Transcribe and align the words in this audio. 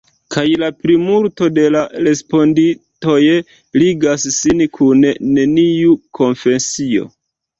Kaj 0.35 0.43
la 0.61 0.67
plimulto 0.83 1.49
de 1.57 1.65
la 1.75 1.81
respondintoj 2.05 3.19
ligas 3.81 4.25
sin 4.37 4.65
kun 4.79 5.05
neniu 5.35 5.93
konfesio. 6.21 7.07